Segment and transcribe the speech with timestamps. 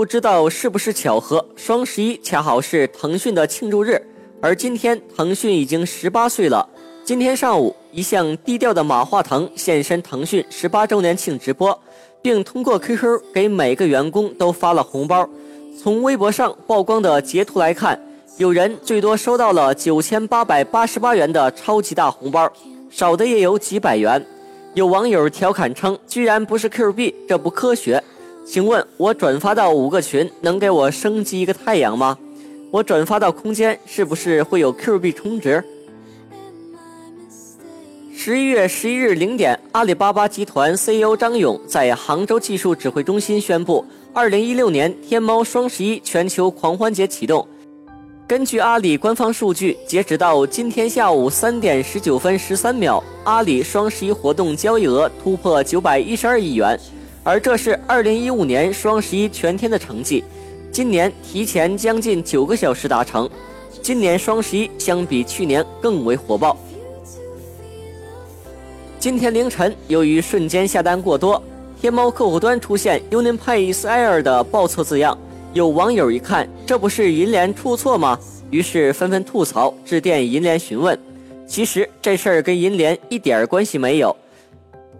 [0.00, 4.00] 不知道是不是巧合，双十一恰好是腾讯的庆祝日，
[4.40, 6.66] 而今天腾讯已经十八岁了。
[7.04, 11.78] 今天上午，一向低调的马化腾现身腾讯十八周年庆直播，
[12.22, 15.28] 并通过 QQ 给每个员工都发了红包。
[15.78, 18.02] 从微博上曝光的截图来看，
[18.38, 22.50] 有人最多收到了九千八百八十八元的超级大红包，
[22.88, 24.24] 少的也有几百元。
[24.72, 28.02] 有网友调侃称：“居然不是 Q 币，这不科学。”
[28.44, 32.18] 请问，我转发到五个群，能给我升级一个太阳吗？
[32.70, 35.62] 我转发到空间，是不是会有 Q 币充值？
[38.12, 47.46] 十一月十一日零点，阿里巴巴集团 CEO 张勇在杭州技术指挥中心宣布，二零一六年天猫双十一全球狂欢节启动。
[48.26, 56.78] 根据阿里官方数据，截止到今天下午三点十九分十三秒，阿里双十一活动交易额突破九百一十二亿元。
[57.22, 60.24] 而这是二零一五年双十一全天的成绩，
[60.72, 63.28] 今年提前将近九个小时达成。
[63.82, 66.56] 今年双十一相比去年更为火爆。
[68.98, 71.42] 今天凌晨，由于瞬间下单过多，
[71.80, 75.16] 天猫客户端出现 “UnionPay is error” 的报错字样。
[75.52, 78.18] 有网友一看，这不是银联出错吗？
[78.50, 80.98] 于是纷纷吐槽，致电银联询问。
[81.46, 84.14] 其实这事儿跟银联一点关系没有。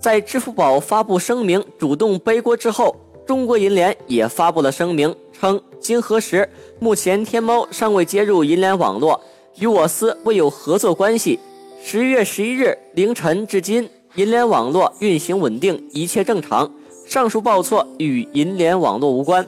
[0.00, 2.94] 在支付宝发布声明主动背锅之后，
[3.26, 9.20] 中国银联也发布了声明，称经核实，目前天猫尚未接入银联网络，
[9.58, 11.38] 与我司未有合作关系。
[11.82, 16.70] 十月十一日凌晨至今，银联网络运行稳定，一切正常。
[17.06, 19.46] 上述报错与银联网络无关。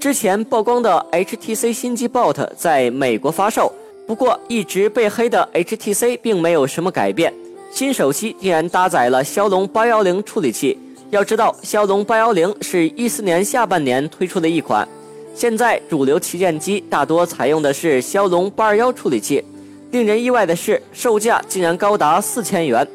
[0.00, 3.70] 之前曝光的 HTC 新机 Bot 在美国发售，
[4.06, 7.32] 不过一直被黑的 HTC 并没有什么改变。
[7.74, 10.78] 新手机竟然搭载了骁龙八幺零处理器。
[11.08, 14.86] 要知道，骁龙八幺零是一四年下半年推出的一款，
[15.34, 19.42] 现在主流旗舰机大多采用的是骁龙八二幺处理器。
[19.90, 22.86] 令人意外的是，售价竟然高达四千元。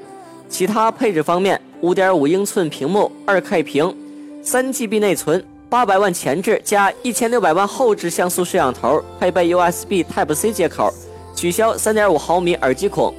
[0.47, 3.95] 其他配置方面，五点五英寸屏幕，二 K 屏，
[4.43, 10.93] 三 GB 内存，八百万前置加一千六百万后置像素摄像头，配备 USB Type C 接口，
[11.35, 13.13] 取消三点五毫米耳机孔。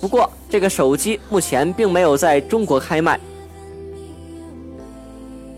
[0.00, 3.18] 不过，这个手机目前并没有在中国开卖。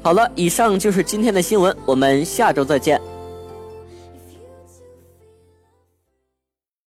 [0.03, 3.01] 好了，以上就是今天的新闻，我们下周再见。